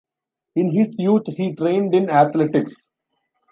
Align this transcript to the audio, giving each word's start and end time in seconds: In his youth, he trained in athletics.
In 0.55 0.71
his 0.71 0.95
youth, 0.97 1.27
he 1.37 1.53
trained 1.53 1.93
in 1.93 2.09
athletics. 2.09 2.87